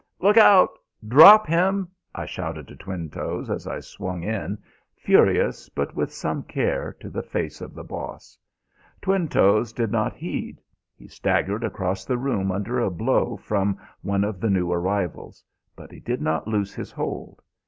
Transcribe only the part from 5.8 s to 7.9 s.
with some care, to the face of the